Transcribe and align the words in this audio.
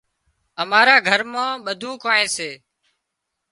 امارا 0.61 0.95
گھر 1.07 1.21
مان 1.31 1.51
ٻڌونئي 1.65 2.01
ڪانئن 2.03 2.27
سي 2.35 2.49